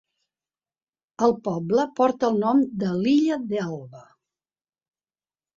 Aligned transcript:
El 1.27 1.35
poble 1.49 1.85
porta 2.01 2.29
el 2.33 2.41
nom 2.45 2.63
de 2.85 2.95
l'illa 3.03 3.39
d'Elba. 3.53 4.03